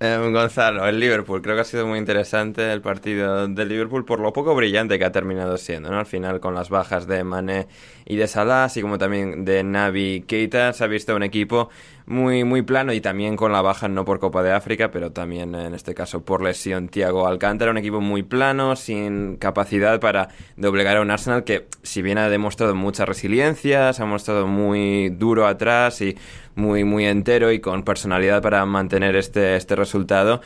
Eh, 0.03 0.17
Gonzalo, 0.17 0.87
el 0.87 0.99
Liverpool, 0.99 1.43
creo 1.43 1.53
que 1.53 1.61
ha 1.61 1.63
sido 1.63 1.85
muy 1.85 1.99
interesante 1.99 2.73
el 2.73 2.81
partido 2.81 3.47
del 3.47 3.69
Liverpool 3.69 4.03
por 4.03 4.19
lo 4.19 4.33
poco 4.33 4.55
brillante 4.55 4.97
que 4.97 5.05
ha 5.05 5.11
terminado 5.11 5.57
siendo, 5.57 5.91
¿no? 5.91 5.99
Al 5.99 6.07
final 6.07 6.39
con 6.39 6.55
las 6.55 6.71
bajas 6.71 7.05
de 7.05 7.23
Mané 7.23 7.67
y 8.07 8.15
de 8.15 8.27
Salah, 8.27 8.63
así 8.63 8.81
como 8.81 8.97
también 8.97 9.45
de 9.45 9.63
Navi 9.63 10.23
Keita, 10.27 10.73
se 10.73 10.83
ha 10.83 10.87
visto 10.87 11.15
un 11.15 11.21
equipo 11.21 11.69
muy, 12.07 12.43
muy 12.43 12.63
plano 12.63 12.93
y 12.93 12.99
también 12.99 13.35
con 13.35 13.51
la 13.51 13.61
baja 13.61 13.87
no 13.89 14.03
por 14.03 14.19
Copa 14.19 14.41
de 14.41 14.51
África, 14.51 14.89
pero 14.89 15.11
también 15.11 15.53
en 15.53 15.75
este 15.75 15.93
caso 15.93 16.25
por 16.25 16.41
lesión 16.41 16.89
Thiago 16.89 17.27
Alcántara, 17.27 17.69
un 17.69 17.77
equipo 17.77 18.01
muy 18.01 18.23
plano, 18.23 18.75
sin 18.75 19.37
capacidad 19.37 19.99
para 19.99 20.29
doblegar 20.57 20.97
a 20.97 21.01
un 21.01 21.11
Arsenal 21.11 21.43
que 21.43 21.67
si 21.83 22.01
bien 22.01 22.17
ha 22.17 22.27
demostrado 22.29 22.73
mucha 22.73 23.05
resiliencia, 23.05 23.93
se 23.93 24.01
ha 24.01 24.05
mostrado 24.07 24.47
muy 24.47 25.09
duro 25.09 25.45
atrás 25.45 26.01
y 26.01 26.17
muy, 26.55 26.83
muy 26.83 27.05
entero 27.05 27.51
y 27.51 27.59
con 27.59 27.83
personalidad 27.83 28.41
para 28.41 28.65
mantener 28.65 29.15
este, 29.15 29.55
este 29.55 29.75
resultado, 29.75 30.41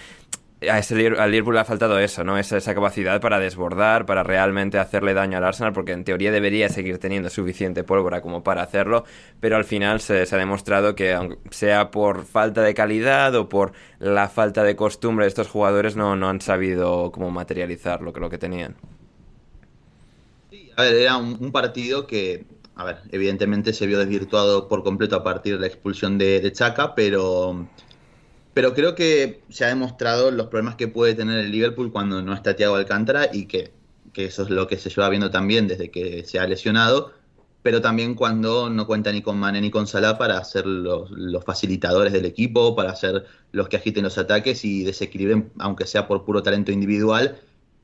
a 0.69 0.79
ese, 0.79 1.07
al 1.07 1.31
Liverpool 1.31 1.55
le 1.55 1.59
ha 1.59 1.65
faltado 1.65 1.99
eso, 1.99 2.23
¿no? 2.23 2.37
Esa, 2.37 2.57
esa 2.57 2.73
capacidad 2.73 3.19
para 3.21 3.39
desbordar, 3.39 4.05
para 4.05 4.23
realmente 4.23 4.77
hacerle 4.77 5.13
daño 5.13 5.37
al 5.37 5.43
Arsenal, 5.43 5.73
porque 5.73 5.91
en 5.91 6.03
teoría 6.03 6.31
debería 6.31 6.69
seguir 6.69 6.97
teniendo 6.97 7.29
suficiente 7.29 7.83
pólvora 7.83 8.21
como 8.21 8.43
para 8.43 8.63
hacerlo, 8.63 9.05
pero 9.39 9.57
al 9.57 9.65
final 9.65 9.99
se, 10.01 10.21
ha 10.21 10.37
demostrado 10.37 10.95
que, 10.95 11.13
aunque 11.13 11.37
sea 11.51 11.91
por 11.91 12.25
falta 12.25 12.61
de 12.61 12.73
calidad 12.73 13.35
o 13.35 13.49
por 13.49 13.73
la 13.99 14.29
falta 14.29 14.63
de 14.63 14.75
costumbre 14.75 15.25
de 15.25 15.29
estos 15.29 15.49
jugadores, 15.49 15.95
no, 15.95 16.15
no 16.15 16.29
han 16.29 16.41
sabido 16.41 17.11
cómo 17.11 17.31
materializar 17.31 18.01
lo 18.01 18.13
que, 18.13 18.19
lo 18.19 18.29
que 18.29 18.37
tenían. 18.37 18.75
Sí, 20.49 20.71
a 20.75 20.83
ver, 20.83 20.95
era 20.95 21.17
un, 21.17 21.51
partido 21.51 22.07
que, 22.07 22.45
a 22.75 22.83
ver, 22.83 22.97
evidentemente 23.11 23.73
se 23.73 23.87
vio 23.87 23.99
desvirtuado 23.99 24.67
por 24.67 24.83
completo 24.83 25.15
a 25.15 25.23
partir 25.23 25.55
de 25.55 25.61
la 25.61 25.67
expulsión 25.67 26.17
de, 26.17 26.41
de 26.41 26.51
Chaka, 26.51 26.95
pero 26.95 27.67
pero 28.55 28.73
creo 28.73 28.95
que 28.95 29.41
se 29.49 29.65
ha 29.65 29.67
demostrado 29.67 30.31
los 30.31 30.47
problemas 30.47 30.75
que 30.75 30.87
puede 30.87 31.13
tener 31.13 31.39
el 31.39 31.51
Liverpool 31.51 31.91
cuando 31.91 32.21
no 32.21 32.33
está 32.33 32.55
Thiago 32.55 32.75
Alcántara 32.75 33.29
y 33.33 33.47
que, 33.47 33.73
eso 34.15 34.43
es 34.43 34.49
lo 34.49 34.65
que 34.65 34.77
se 34.77 34.89
lleva 34.89 35.09
viendo 35.09 35.29
también 35.29 35.67
desde 35.67 35.91
que 35.91 36.23
se 36.23 36.39
ha 36.39 36.47
lesionado, 36.47 37.11
pero 37.63 37.81
también 37.81 38.15
cuando 38.15 38.69
no 38.69 38.87
cuenta 38.87 39.11
ni 39.11 39.21
con 39.21 39.37
Mane 39.37 39.59
ni 39.59 39.71
con 39.71 39.87
Salah 39.87 40.17
para 40.17 40.41
ser 40.45 40.65
los, 40.65 41.09
facilitadores 41.43 42.13
del 42.13 42.23
equipo, 42.23 42.77
para 42.77 42.95
ser 42.95 43.25
los 43.51 43.67
que 43.67 43.75
agiten 43.75 44.05
los 44.05 44.17
ataques 44.17 44.63
y 44.63 44.85
desequilibren, 44.85 45.51
aunque 45.59 45.85
sea 45.85 46.07
por 46.07 46.23
puro 46.23 46.41
talento 46.41 46.71
individual, 46.71 47.37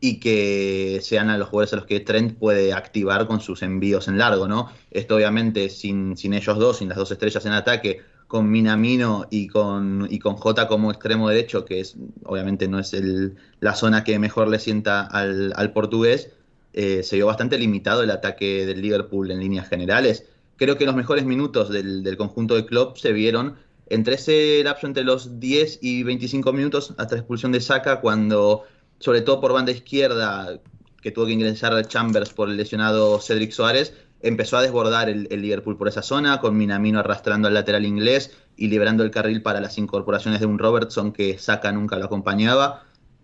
y 0.03 0.19
que 0.19 0.99
sean 1.03 1.29
a 1.29 1.37
los 1.37 1.47
jugadores 1.47 1.73
a 1.73 1.75
los 1.77 1.85
que 1.85 1.99
Trent 1.99 2.37
puede 2.37 2.73
activar 2.73 3.27
con 3.27 3.39
sus 3.39 3.61
envíos 3.61 4.07
en 4.07 4.17
largo, 4.17 4.47
¿no? 4.47 4.71
Esto 4.89 5.15
obviamente 5.15 5.69
sin, 5.69 6.17
sin 6.17 6.33
ellos 6.33 6.57
dos, 6.57 6.79
sin 6.79 6.89
las 6.89 6.97
dos 6.97 7.11
estrellas 7.11 7.45
en 7.45 7.53
ataque, 7.53 8.01
con 8.27 8.49
Minamino 8.49 9.27
y 9.29 9.47
con, 9.47 10.07
y 10.09 10.17
con 10.17 10.35
Jota 10.35 10.67
como 10.67 10.89
extremo 10.89 11.29
derecho, 11.29 11.65
que 11.65 11.81
es 11.81 11.97
obviamente 12.23 12.67
no 12.67 12.79
es 12.79 12.93
el, 12.93 13.35
la 13.59 13.75
zona 13.75 14.03
que 14.03 14.17
mejor 14.17 14.47
le 14.47 14.57
sienta 14.57 15.01
al, 15.05 15.71
portugués, 15.71 16.31
eh, 16.73 17.03
se 17.03 17.17
vio 17.17 17.27
bastante 17.27 17.59
limitado 17.59 18.01
el 18.01 18.09
ataque 18.09 18.65
del 18.65 18.81
Liverpool 18.81 19.29
en 19.29 19.39
líneas 19.39 19.69
generales. 19.69 20.25
Creo 20.55 20.77
que 20.77 20.85
los 20.85 20.95
mejores 20.95 21.25
minutos 21.25 21.69
del, 21.69 22.15
conjunto 22.17 22.55
de 22.55 22.65
Klopp 22.65 22.97
se 22.97 23.11
vieron 23.11 23.57
entre 23.87 24.15
ese 24.15 24.63
lapso 24.63 24.87
entre 24.87 25.03
los 25.03 25.39
10 25.39 25.79
y 25.81 26.03
25 26.03 26.53
minutos 26.53 26.95
hasta 26.97 27.15
la 27.15 27.19
expulsión 27.19 27.51
de 27.51 27.59
Saka, 27.59 27.99
cuando, 27.99 28.63
sobre 29.01 29.21
todo 29.21 29.41
por 29.41 29.51
banda 29.51 29.71
izquierda, 29.71 30.59
que 31.01 31.11
tuvo 31.11 31.25
que 31.25 31.33
ingresar 31.33 31.85
Chambers 31.87 32.31
por 32.31 32.49
el 32.49 32.57
lesionado 32.57 33.19
Cedric 33.19 33.51
Suárez, 33.51 33.93
empezó 34.21 34.57
a 34.57 34.61
desbordar 34.61 35.09
el, 35.09 35.27
Liverpool 35.29 35.77
por 35.77 35.87
esa 35.87 36.01
zona, 36.01 36.39
con 36.39 36.55
Minamino 36.55 36.99
arrastrando 36.99 37.47
al 37.47 37.55
lateral 37.55 37.85
inglés 37.85 38.31
y 38.55 38.67
liberando 38.67 39.03
el 39.03 39.11
carril 39.11 39.41
para 39.41 39.59
las 39.59 39.77
incorporaciones 39.77 40.39
de 40.39 40.45
un 40.45 40.59
Robertson 40.59 41.11
que 41.11 41.37
Saka 41.39 41.71
nunca 41.71 41.97
lo 41.97 42.05
acompañaba. 42.05 42.83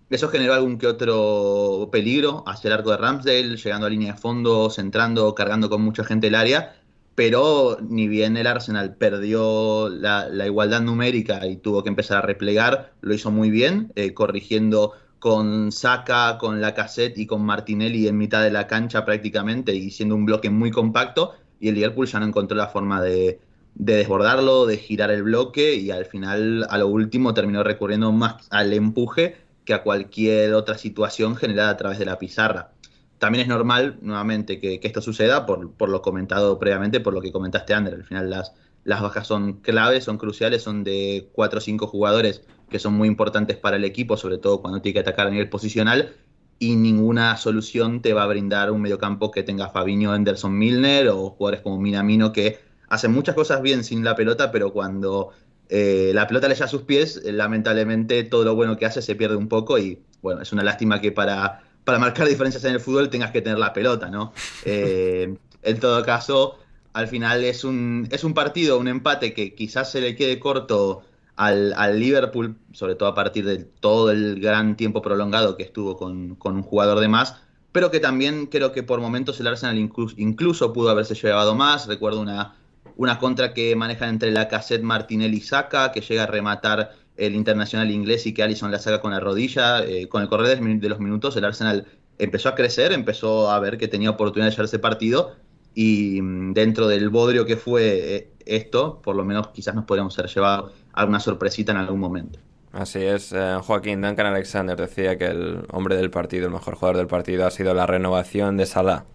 Eso 0.10 0.30
generó 0.30 0.54
algún 0.54 0.78
que 0.78 0.88
otro 0.88 1.90
peligro 1.92 2.44
hacia 2.48 2.70
el 2.70 2.74
arco 2.74 2.92
de 2.92 2.98
Ramsdale, 2.98 3.58
llegando 3.58 3.88
a 3.88 3.90
línea 3.90 4.14
de 4.14 4.20
fondo, 4.20 4.70
centrando, 4.70 5.36
cargando 5.36 5.70
con 5.70 5.82
mucha 5.82 6.04
gente 6.04 6.28
el 6.28 6.36
área, 6.36 6.76
pero 7.14 7.78
ni 7.82 8.08
bien 8.08 8.38
el 8.38 8.48
Arsenal 8.48 8.96
perdió 8.96 9.90
la, 9.90 10.30
igualdad 10.46 10.82
numérica 10.82 11.46
y 11.46 11.58
tuvo 11.58 11.84
que 11.84 11.90
empezar 11.90 12.18
a 12.20 12.22
replegar, 12.22 12.94
lo 13.02 13.14
hizo 13.14 13.32
muy 13.32 13.50
bien, 13.50 13.92
eh, 13.96 14.14
corrigiendo 14.14 14.94
con 15.28 15.74
Saka, 15.74 16.38
con 16.38 16.62
la 16.62 16.74
cassette 16.74 17.18
y 17.18 17.26
con 17.26 17.44
Martinelli 17.44 18.08
en 18.08 18.18
mitad 18.18 18.42
de 18.42 18.50
la 18.50 18.66
cancha 18.66 19.04
prácticamente 19.04 19.76
y 19.76 19.92
siendo 19.92 20.16
un 20.16 20.24
bloque 20.24 20.50
muy 20.50 20.72
compacto 20.72 21.34
y 21.60 21.68
el 21.68 21.76
Liverpool 21.76 22.08
ya 22.08 22.22
no 22.22 22.28
encontró 22.28 22.56
la 22.56 22.68
forma 22.68 23.02
de, 23.02 23.42
desbordarlo, 23.76 24.66
de 24.66 24.78
girar 24.78 25.12
el 25.12 25.24
bloque 25.24 25.76
y 25.76 25.92
al 25.92 26.06
final 26.06 26.66
a 26.70 26.78
lo 26.78 26.88
último 26.88 27.34
terminó 27.34 27.62
recurriendo 27.62 28.10
más 28.14 28.48
al 28.52 28.72
empuje 28.72 29.36
que 29.66 29.74
a 29.74 29.84
cualquier 29.84 30.54
otra 30.54 30.78
situación 30.78 31.36
generada 31.36 31.72
a 31.72 31.78
través 31.78 32.00
de 32.00 32.06
la 32.06 32.18
pizarra. 32.18 32.72
También 33.18 33.42
es 33.42 33.50
normal, 33.50 33.98
nuevamente, 34.02 34.62
que, 34.62 34.80
esto 34.82 35.02
suceda 35.02 35.46
por, 35.46 35.74
por, 35.74 35.90
lo 35.90 36.02
comentado 36.02 36.58
previamente, 36.58 37.02
por 37.02 37.14
lo 37.14 37.20
que 37.20 37.34
comentaste, 37.34 37.74
Ander. 37.74 37.96
Al 37.96 38.06
final 38.06 38.30
las, 38.30 38.54
las 38.86 39.02
bajas 39.02 39.28
son 39.28 39.56
claves, 39.56 40.06
son 40.06 40.18
cruciales, 40.18 40.64
son 40.64 40.86
de 40.86 41.28
4 41.34 41.58
o 41.58 41.62
5 41.62 41.88
jugadores 41.88 42.44
que 42.70 42.80
son 42.80 42.94
muy 42.94 43.08
importantes 43.08 43.58
para 43.58 43.78
el 43.78 43.86
equipo, 43.86 44.18
sobre 44.18 44.38
todo 44.38 44.62
cuando 44.62 44.82
tiene 44.82 44.94
que 44.94 45.00
atacar 45.00 45.28
a 45.28 45.32
nivel 45.32 45.50
posicional, 45.50 46.16
y 46.60 46.76
ninguna 46.76 47.38
solución 47.38 48.02
te 48.02 48.14
va 48.14 48.24
a 48.24 48.28
brindar 48.28 48.72
un 48.72 48.82
mediocampo 48.82 49.32
que 49.32 49.44
tenga 49.44 49.70
Fabinho, 49.70 50.12
Anderson, 50.12 50.58
Milner 50.58 51.10
o 51.10 51.30
jugadores 51.30 51.62
como 51.62 51.80
Minamino 51.80 52.34
que 52.34 52.60
hacen 52.90 53.12
muchas 53.12 53.36
cosas 53.36 53.62
bien 53.62 53.84
sin 53.84 54.04
la 54.04 54.16
pelota, 54.16 54.52
pero 54.52 54.74
cuando 54.74 55.32
eh, 55.70 56.12
la 56.14 56.28
pelota 56.28 56.48
le 56.48 56.56
llega 56.56 56.66
a 56.66 56.70
sus 56.70 56.84
pies, 56.84 57.22
eh, 57.24 57.32
lamentablemente 57.32 58.24
todo 58.24 58.44
lo 58.44 58.56
bueno 58.56 58.78
que 58.78 58.86
hace 58.86 59.02
se 59.02 59.16
pierde 59.16 59.36
un 59.36 59.48
poco 59.48 59.78
y 59.78 60.02
bueno, 60.22 60.42
es 60.42 60.52
una 60.52 60.64
lástima 60.64 61.00
que 61.00 61.12
para, 61.12 61.62
para 61.84 62.00
marcar 62.00 62.28
diferencias 62.28 62.64
en 62.64 62.74
el 62.74 62.80
fútbol 62.80 63.10
tengas 63.10 63.32
que 63.32 63.42
tener 63.42 63.60
la 63.60 63.74
pelota, 63.74 64.10
¿no? 64.10 64.34
Eh, 64.66 65.36
en 65.64 65.80
todo 65.80 66.04
caso, 66.04 66.58
al 66.94 67.08
final 67.08 67.44
es 67.44 67.64
un, 67.64 68.08
es 68.12 68.24
un 68.24 68.34
partido, 68.34 68.80
un 68.80 68.88
empate 68.88 69.34
que 69.34 69.54
quizás 69.54 69.92
se 69.92 70.02
le 70.02 70.16
quede 70.16 70.40
corto 70.40 71.04
al, 71.38 72.00
Liverpool, 72.00 72.58
sobre 72.74 72.96
todo 72.96 73.10
a 73.10 73.16
partir 73.16 73.46
de 73.46 73.60
todo 73.60 74.12
el 74.12 74.40
gran 74.42 74.76
tiempo 74.76 75.02
prolongado 75.02 75.56
que 75.56 75.64
estuvo 75.64 75.96
con, 75.96 76.38
un 76.44 76.64
jugador 76.64 77.00
de 77.00 77.08
más, 77.08 77.36
pero 77.72 77.92
que 77.92 78.00
también 78.00 78.48
creo 78.48 78.72
que 78.72 78.84
por 78.84 79.00
momentos 79.00 79.40
el 79.40 79.48
Arsenal 79.48 79.78
incluso, 79.78 80.74
pudo 80.74 80.90
haberse 80.90 81.14
llevado 81.14 81.54
más. 81.54 81.86
Recuerdo 81.86 82.22
una, 82.22 82.56
una 82.96 83.20
contra 83.20 83.54
que 83.54 83.76
manejan 83.76 84.10
entre 84.10 84.32
la 84.32 84.48
cassette 84.48 84.82
Martinelli 84.82 85.38
y 85.38 85.42
Saka, 85.42 85.92
que 85.92 86.02
llega 86.02 86.24
a 86.24 86.28
rematar 86.28 86.96
el 87.18 87.36
internacional 87.36 87.92
inglés 87.92 88.26
y 88.26 88.34
que 88.34 88.42
Allison 88.42 88.72
la 88.72 88.80
saca 88.80 89.00
con 89.00 89.12
la 89.12 89.20
rodilla. 89.20 89.84
Eh, 89.86 90.08
con 90.08 90.24
el 90.24 90.28
correr 90.28 90.60
de 90.60 90.90
los 90.90 91.00
minutos, 91.00 91.36
el 91.36 91.46
Arsenal 91.46 91.86
empezó 92.18 92.50
a 92.50 92.56
crecer, 92.56 92.94
empezó 92.94 93.52
a 93.52 93.60
ver 93.60 93.78
que 93.78 93.88
tenía 93.88 94.10
oportunidad 94.10 94.50
de 94.50 94.56
llevarse 94.56 94.80
partido. 94.80 95.36
Y 95.76 96.20
mm, 96.20 96.54
dentro 96.54 96.88
del 96.88 97.10
bodrio 97.10 97.46
que 97.46 97.58
fue 97.58 98.16
eh, 98.16 98.32
esto, 98.48 99.00
por 99.04 99.16
lo 99.16 99.24
menos 99.24 99.50
quizás 99.50 99.76
nos 99.76 99.86
podríamos 99.86 100.16
ser 100.16 100.28
llevado 100.28 100.72
alguna 100.98 101.20
sorpresita 101.20 101.72
en 101.72 101.78
algún 101.78 102.00
momento. 102.00 102.40
Así 102.74 103.04
es, 103.04 103.32
eh, 103.32 103.58
Joaquín 103.62 104.02
Duncan 104.02 104.28
Alexander 104.28 104.76
decía 104.76 105.18
que 105.18 105.26
el 105.26 105.66
hombre 105.72 105.96
del 105.96 106.12
partido, 106.12 106.48
el 106.48 106.54
mejor 106.54 106.76
jugador 106.76 106.98
del 106.98 107.08
partido, 107.08 107.48
ha 107.48 107.52
sido 107.52 107.74
la 107.74 107.86
renovación 107.86 108.58
de 108.58 108.66
Salah. 108.66 109.06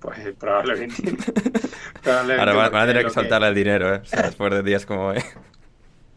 Pues 0.00 0.18
probablemente. 0.38 1.16
Ahora 2.38 2.52
van, 2.54 2.74
a 2.74 2.86
tener 2.86 3.04
que 3.04 3.10
soltarle 3.10 3.48
el 3.48 3.54
dinero, 3.54 3.94
¿eh? 3.94 4.02
después 4.10 4.52
de 4.52 4.62
días 4.62 4.86
como 4.86 5.08
hoy. 5.08 5.18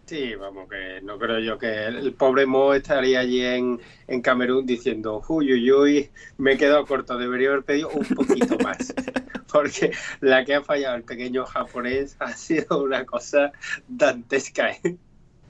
Sí, 0.08 0.36
vamos, 0.36 0.70
que 0.70 1.02
no 1.02 1.20
creo 1.20 1.40
yo 1.40 1.58
que 1.58 1.86
el, 1.86 2.14
pobre 2.14 2.46
Mo 2.46 2.74
estaría 2.74 3.20
allí 3.20 3.44
en, 3.44 3.78
en 4.08 4.22
Camerún 4.22 4.66
diciendo, 4.66 5.22
uy, 5.28 5.52
uy, 5.52 5.70
uy, 5.70 6.10
me 6.38 6.54
he 6.54 6.58
quedado 6.58 6.86
corto, 6.86 7.18
debería 7.18 7.50
haber 7.50 7.64
pedido 7.64 7.90
un 7.90 8.06
poquito 8.06 8.58
más. 8.64 8.94
Porque 9.52 9.92
la 10.22 10.46
que 10.46 10.56
ha 10.56 10.62
fallado 10.62 10.96
el 10.96 11.04
pequeño 11.04 11.46
japonés 11.46 12.16
ha 12.20 12.32
sido 12.32 12.84
una 12.84 13.06
cosa 13.06 13.52
dantesca. 13.90 14.72
¿eh? 14.72 14.96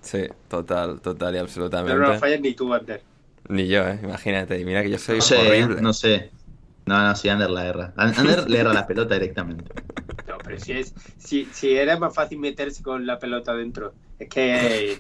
Sí, 0.02 0.24
total, 0.48 1.02
total 1.02 1.36
y 1.36 1.38
absolutamente. 1.38 1.94
Pero 1.96 2.14
no 2.14 2.20
fallas 2.20 2.42
ni 2.42 2.56
tú, 2.56 2.74
Ander. 2.74 3.04
Ni 3.50 3.68
yo, 3.68 3.88
¿eh? 3.88 4.00
imagínate. 4.02 4.66
Mira 4.66 4.82
que 4.82 4.90
yo 4.90 4.98
soy 4.98 5.18
no 5.18 5.22
sé, 5.22 5.38
horrible. 5.38 5.82
No 5.82 5.94
sé. 5.94 6.32
No, 6.88 7.00
no, 7.00 7.16
sí, 7.16 7.30
Ander 7.30 7.52
la 7.52 7.68
erra. 7.68 7.94
Ander 7.96 8.50
le 8.50 8.58
erra 8.58 8.74
la 8.74 8.88
pelota 8.88 9.14
directamente. 9.14 9.72
No, 10.28 10.40
pero 10.44 10.60
si, 10.60 10.72
es, 10.72 10.96
si, 11.20 11.46
si 11.52 11.76
era 11.76 12.00
más 12.00 12.16
fácil 12.16 12.40
meterse 12.40 12.82
con 12.82 13.06
la 13.06 13.20
pelota 13.20 13.54
dentro. 13.54 13.94
Es 14.20 14.30
que. 14.30 14.92
eh, 14.94 15.00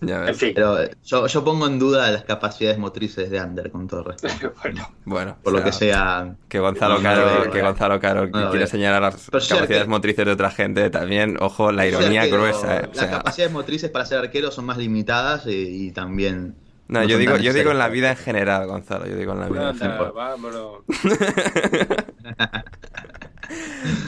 Ya 0.00 0.20
ves. 0.20 0.28
en 0.28 0.34
fin. 0.34 0.52
Pero 0.54 0.80
eh, 0.82 0.90
yo, 1.04 1.26
yo 1.26 1.42
pongo 1.44 1.66
en 1.66 1.78
duda 1.78 2.10
las 2.10 2.24
capacidades 2.24 2.78
motrices 2.78 3.30
de 3.30 3.38
Ander, 3.38 3.70
con 3.70 3.86
todo 3.88 4.02
respeto. 4.04 4.52
bueno, 4.62 4.90
Bueno, 5.04 5.36
Por 5.42 5.54
o 5.54 5.58
lo 5.58 5.64
que 5.64 5.72
sea. 5.72 6.34
Que 6.48 6.58
Gonzalo 6.58 7.00
Caro, 7.02 7.50
que. 7.50 7.62
Gonzalo 7.62 7.98
Caro 7.98 8.26
No, 8.26 8.50
quiere 8.50 8.66
señalar 8.66 9.00
las 9.02 9.28
Pero 9.30 9.44
capacidades 9.48 9.88
motrices 9.88 10.26
de 10.26 10.32
otra 10.32 10.50
gente, 10.50 10.90
también, 10.90 11.36
ojo, 11.40 11.72
la 11.72 11.86
ironía 11.86 12.22
arquero, 12.22 12.42
gruesa. 12.42 12.76
eh. 12.76 12.80
O 12.84 12.88
Las 12.88 12.96
sea, 12.98 13.10
capacidades 13.10 13.52
motrices 13.52 13.90
para 13.90 14.04
ser 14.04 14.18
arquero 14.18 14.50
son 14.50 14.66
más 14.66 14.76
limitadas 14.76 15.46
y, 15.46 15.86
y 15.86 15.92
también. 15.92 16.56
no, 16.88 17.00
no 17.00 17.06
yo 17.08 17.16
digo, 17.16 17.38
yo 17.38 17.54
digo 17.54 17.70
en 17.70 17.78
la 17.78 17.88
vida 17.88 18.10
en 18.10 18.16
general, 18.18 18.66
Gonzalo, 18.66 19.06
yo 19.06 19.16
digo 19.16 19.32
en 19.32 19.40
la 19.40 19.48
vida 19.48 19.62
en 19.62 19.68
anda, 19.68 19.86
general. 19.86 20.12
vámonos. 20.14 20.80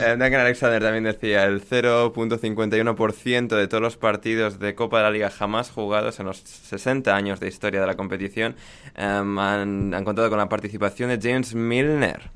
Eh, 0.00 0.11
Duncan 0.11 0.35
Alexander 0.35 0.80
también 0.83 1.04
decía, 1.04 1.45
el 1.45 1.61
0.51% 1.61 3.57
de 3.57 3.68
todos 3.68 3.83
los 3.83 3.97
partidos 3.97 4.59
de 4.59 4.75
Copa 4.75 4.99
de 4.99 5.02
la 5.04 5.11
Liga 5.11 5.30
jamás 5.30 5.71
jugados 5.71 6.21
en 6.21 6.26
los 6.26 6.38
60 6.38 7.14
años 7.14 7.40
de 7.40 7.49
historia 7.49 7.80
de 7.80 7.87
la 7.87 7.97
competición 7.97 8.57
han, 8.95 9.38
han 9.95 10.04
contado 10.04 10.28
con 10.30 10.38
la 10.38 10.49
participación 10.49 11.11
de 11.11 11.18
James 11.21 11.54
Milner. 11.54 12.30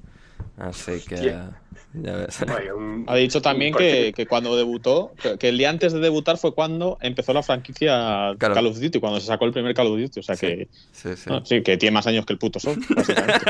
Así 0.56 1.00
que... 1.06 1.14
Hostia. 1.16 1.58
Ya 1.94 2.16
ves. 2.16 2.38
Vaya, 2.46 2.74
un- 2.74 3.04
Ha 3.06 3.16
dicho 3.16 3.42
también 3.42 3.74
que, 3.74 4.12
que 4.16 4.26
cuando 4.26 4.56
debutó, 4.56 5.12
que, 5.38 5.48
el 5.48 5.58
día 5.58 5.68
antes 5.68 5.92
de 5.92 6.00
debutar 6.00 6.38
fue 6.38 6.54
cuando 6.54 6.96
empezó 7.02 7.32
la 7.34 7.42
franquicia 7.42 8.34
Claro. 8.38 8.54
Call 8.54 8.66
of 8.66 8.78
Duty, 8.80 8.98
cuando 9.00 9.20
se 9.20 9.26
sacó 9.26 9.44
el 9.44 9.52
primer 9.52 9.74
Call 9.74 9.88
of 9.88 9.98
Duty. 10.00 10.20
O 10.20 10.22
sea 10.22 10.36
que, 10.36 10.68
Sí, 10.92 11.10
sí. 11.16 11.28
no, 11.28 11.44
sí, 11.44 11.62
que 11.62 11.76
tiene 11.76 11.92
más 11.94 12.06
años 12.06 12.24
que 12.24 12.32
el 12.32 12.38
puto 12.38 12.58
sol, 12.60 12.76
básicamente. 12.96 13.44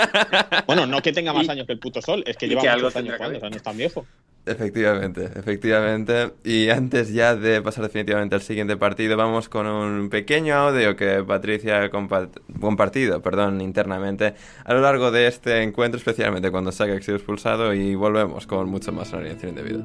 bueno, 0.67 0.87
no 0.87 1.01
que 1.03 1.13
tenga 1.13 1.33
más 1.33 1.49
años 1.49 1.67
que 1.67 1.73
el 1.75 1.79
puto 1.79 2.03
sol, 2.03 2.25
es 2.27 2.37
que 2.37 2.49
lleva 2.49 2.63
que 2.63 2.71
muchos 2.73 2.97
años 2.97 3.15
jugando, 3.17 3.37
o 3.39 3.41
sea, 3.41 3.51
no 3.51 3.57
es 3.57 3.63
tan 3.63 3.77
viejo. 3.77 4.07
Efectivamente, 4.45 5.31
efectivamente. 5.37 6.33
Y 6.43 6.69
antes 6.71 7.13
ya 7.13 7.37
de 7.37 7.63
pasar 7.63 7.85
definitivamente 7.85 8.35
al 8.35 8.43
siguiente 8.43 8.77
partido, 8.77 9.17
vamos 9.17 9.49
con 9.49 9.67
un 9.67 10.11
pequeño 10.11 10.55
audio 10.57 10.97
que 10.97 11.23
Patricia 11.23 11.81
ha 11.83 11.91
compa- 11.91 12.29
compartido, 12.61 13.23
perdón, 13.23 13.61
internamente 13.61 14.35
a 14.65 14.75
lo 14.75 14.81
largo 14.81 15.13
de 15.13 15.29
este 15.29 15.63
encuentro, 15.63 15.97
especialmente 15.99 16.51
cuando 16.51 16.73
Saka 16.73 16.95
ha 16.95 17.01
sido 17.01 17.17
expulsado 17.19 17.73
y 17.73 17.95
volvemos 17.95 18.49
con 18.49 18.69
mucho 18.69 18.91
más 18.91 19.13
alineación 19.15 19.51
indebida. 19.51 19.85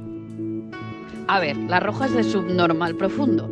A 1.28 1.40
ver, 1.40 1.56
la 1.58 1.80
roja 1.80 2.06
es 2.08 2.14
de 2.14 2.24
subnormal 2.24 2.96
profundo. 2.96 3.52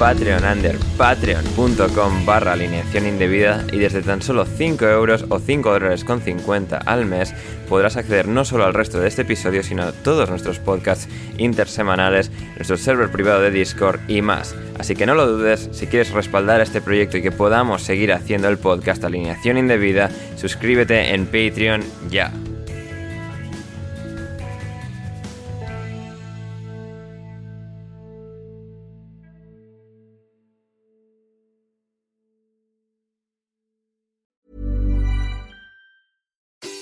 Patreon 0.00 0.44
under 0.50 0.78
patreon.com 0.96 2.24
barra 2.24 2.54
alineación 2.54 3.06
indebida 3.06 3.66
y 3.70 3.76
desde 3.80 4.00
tan 4.00 4.22
solo 4.22 4.46
5 4.46 4.86
euros 4.86 5.26
o 5.28 5.38
5 5.38 5.70
dólares 5.70 6.04
con 6.04 6.22
50 6.22 6.78
al 6.78 7.04
mes 7.04 7.34
podrás 7.68 7.98
acceder 7.98 8.26
no 8.26 8.46
solo 8.46 8.64
al 8.64 8.72
resto 8.72 8.98
de 8.98 9.08
este 9.08 9.22
episodio 9.22 9.62
sino 9.62 9.82
a 9.82 9.92
todos 9.92 10.30
nuestros 10.30 10.58
podcasts 10.58 11.06
intersemanales, 11.36 12.30
nuestro 12.56 12.78
server 12.78 13.10
privado 13.10 13.42
de 13.42 13.50
Discord 13.50 14.00
y 14.08 14.22
más. 14.22 14.54
Así 14.78 14.96
que 14.96 15.04
no 15.04 15.14
lo 15.14 15.26
dudes, 15.26 15.68
si 15.72 15.86
quieres 15.86 16.12
respaldar 16.12 16.62
este 16.62 16.80
proyecto 16.80 17.18
y 17.18 17.22
que 17.22 17.30
podamos 17.30 17.82
seguir 17.82 18.14
haciendo 18.14 18.48
el 18.48 18.56
podcast 18.56 19.04
Alineación 19.04 19.58
Indebida, 19.58 20.08
suscríbete 20.36 21.14
en 21.14 21.26
Patreon 21.26 21.82
ya. 22.08 22.32